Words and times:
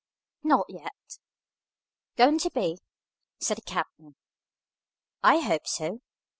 "Not 0.41 0.65
yet." 0.67 1.19
"Going 2.15 2.39
to 2.39 2.49
be?" 2.49 2.79
said 3.39 3.57
the 3.57 3.61
captain. 3.61 4.15
"I 5.21 5.37
hope 5.41 5.67
so." 5.67 6.01